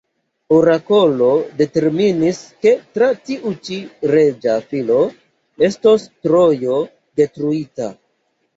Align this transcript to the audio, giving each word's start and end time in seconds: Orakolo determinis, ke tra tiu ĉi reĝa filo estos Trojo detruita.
Orakolo 0.59 1.27
determinis, 1.59 2.39
ke 2.63 2.73
tra 2.95 3.11
tiu 3.29 3.53
ĉi 3.69 3.79
reĝa 4.15 4.57
filo 4.73 4.99
estos 5.71 6.11
Trojo 6.27 6.83
detruita. 7.23 7.95